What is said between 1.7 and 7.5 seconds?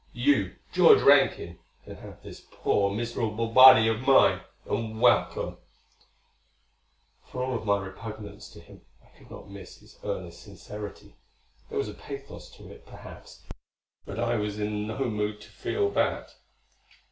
can have this poor miserable body of mine, and welcome." For